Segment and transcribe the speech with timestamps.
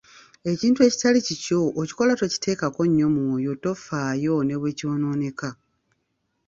[0.51, 5.49] Ekintu ekitali kikyo okikola tokiteekako nnyo mwoyo tofaayo ne bwe kyonooneka.